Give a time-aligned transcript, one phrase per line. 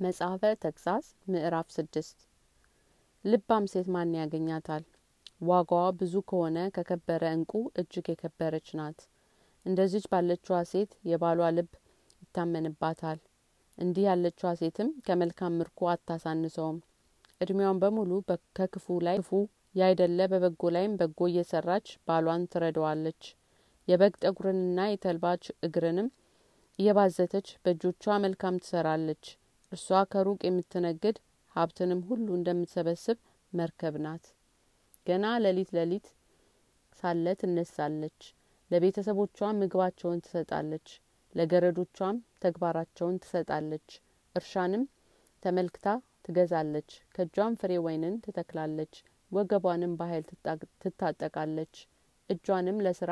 [0.00, 2.18] መጽሐፈ ተግሳጽ ምዕራፍ ስድስት
[3.24, 4.82] ልባም ሴት ማን ያገኛታል?
[5.42, 8.98] ዋጋዋ ብዙ ከሆነ ከከበረ እንቁ እጅግ የከበረች ናት።
[9.66, 11.70] እንደዚች ባለችዋ ሴት የባሏ ልብ
[12.22, 13.18] ይታመንባታል።
[13.78, 16.78] እንዲህ ያለችዋ ሴትም ከመልካም ምርኮ አታሳንሰውም።
[17.40, 18.10] እድሜዋን በሙሉ
[18.58, 19.32] ከክፉ ላይ ክፉ
[19.74, 23.22] ያይደለ በበጎ ላይም በጎ እየሰራች ባሏን ትረዳዋለች።
[23.88, 26.08] የበግ ጠጉርንና የተልባች እግርንም
[26.78, 29.26] እየባዘተች በእጆቿ መልካም ትሰራለች።
[29.72, 31.16] እርሷ ከሩቅ የምትነግድ
[31.56, 33.18] ሀብትንም ሁሉ እንደምትሰበስብ
[33.52, 34.24] መርከብ ናት።
[35.06, 36.06] ገና ሌሊት ሌሊት
[37.00, 38.20] ሳለ ትነሳለች።
[38.70, 40.88] ለቤተሰቦቿ ምግባቸውን ትሰጣለች፣
[41.34, 43.88] ለገረዶቿም ተግባራቸውን ትሰጣለች።
[44.34, 44.82] እርሻንም
[45.42, 45.86] ተመልክታ
[46.24, 48.94] ትገዛለች፣ ከእጇም ፍሬ ወይንን ትተክላለች።
[49.32, 50.24] ወገቧንም በኃይል
[50.82, 51.74] ትታጠቃለች፣
[52.30, 53.10] እጇንም ለስራ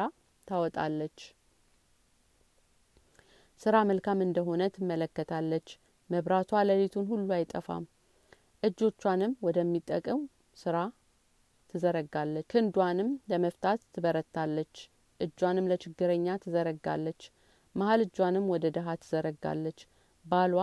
[0.48, 1.18] ታወጣለች።
[3.60, 5.68] ስራ መልካም እንደሆነ ትመለከታለች።
[6.10, 7.84] መብራቷ ሌሊቱን ሁሉ አይጠፋም።
[8.62, 10.20] እጆቿንም ወደሚጠቅም
[10.56, 10.76] ስራ
[11.74, 14.74] ትዘረጋለች። ክንዷንም ለመፍታት ትበረታለች።
[15.20, 17.20] እጇንም ለችግረኛ ትዘረጋለች።
[17.74, 19.78] መሀል እጇንም ወደ ድሀ ትዘረጋለች።
[20.24, 20.54] ባሏ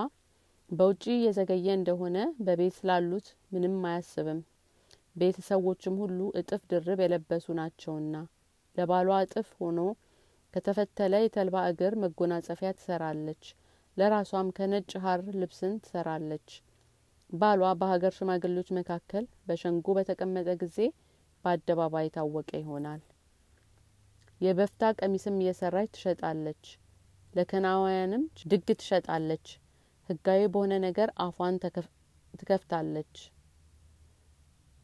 [0.69, 4.39] በውጪ የዘገየ እንደሆነ በቤት ስላሉት ምንም አያስብም።
[5.15, 8.15] ቤተሰቦችም ሁሉ እጥፍ ድርብ የለበሱ ናቸውና
[8.75, 9.79] ለባሏ እጥፍ ሆኖ
[10.53, 13.43] ከተፈተለ የተልባ እግር መጎናጸፊያ ትሰራለች።
[13.97, 16.47] ለራሷም ከነጭ ሀር ልብስን ትሰራለች።
[17.29, 20.77] ባሏ በሀገር ሽማግሌዎች መካከል በሸንጎ በተቀመጠ ጊዜ
[21.45, 23.01] በአደባባይ የታወቀ ይሆናል።
[24.41, 26.63] የበፍታ ቀሚስም እየሰራች ትሸጣለች።
[27.33, 29.45] ለከናውያንም ድግ ትሸጣለች።
[30.09, 31.55] ህጋዊ በሆነ ነገር አፏን
[32.33, 33.15] ትከፍታለች።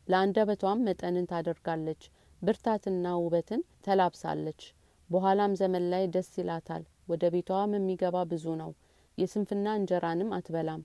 [0.08, 2.04] ለአንደበቷም መጠንን ታደርጋለች።
[2.42, 4.62] ብርታትና ውበትን ተላብሳለች።
[5.10, 8.72] በኋላም ዘመን ላይ ደስ ይላታል። ወደ ቤቷም የሚገባ ብዙ ነው።
[9.18, 10.82] የስንፍና እንጀራንም አትበላም።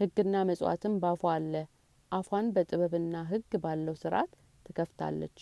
[0.00, 1.54] ህግና መጽዋትም ባፏ አለ።
[2.12, 4.32] አፏን በጥበብና ህግ ባለው ስርዓት
[4.66, 5.38] ትከፍታለች።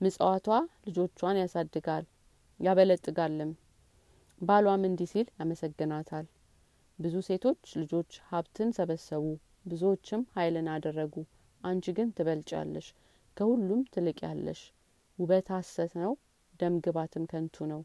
[0.00, 0.46] ምጽዋቷ
[0.86, 2.04] ልጆቿን ያሳድጋል
[2.60, 3.50] ያበለጥጋልም።
[4.40, 6.26] ባሏም እንዲህ ሲል ያመሰግናታል።
[6.98, 9.24] ብዙ ሴቶች ልጆች ሀብትን ሰበሰቡ፣
[9.66, 11.14] ብዙዎችም ኃይልን አደረጉ።
[11.60, 12.86] አንቺ ግን ትበልጫለሽ፣
[13.36, 14.60] ከሁሉም ትልቅ ያለሽ።
[15.18, 16.12] ውበት ሐሰት ነው፣
[16.60, 17.80] ደም ግባትም ከንቱ ነው።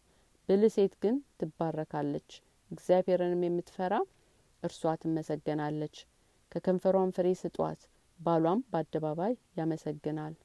[0.50, 2.30] ብልህ ሴት ግን ትባረካለች።
[2.76, 3.94] እግዚአብሔርንም የምትፈራ
[4.64, 5.98] እርሷ ትመሰገናለች።
[6.52, 7.82] ከከንፈሯም ፍሬ ስጧት፣
[8.20, 10.36] ባሏም በአደባባይ ያመሰግናል።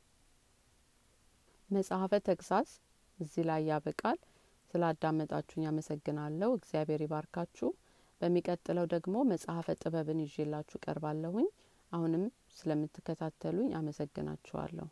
[1.70, 2.70] መጽሐፈ ተግሳጽ
[3.18, 4.18] እዚህ ላይ ያበቃል።
[4.74, 7.68] ስላዳመጣችሁኝ ያመሰግናለሁ። እግዚአብሔር ይባርካችሁ።
[8.20, 11.48] በሚቀጥለው ደግሞ መጽሐፈ ጥበብን ይዤላችሁ ቀርባለሁኝ።
[11.92, 12.24] አሁንም
[12.56, 14.88] ስለምትከታተሉኝ አመሰግናችኋለሁ።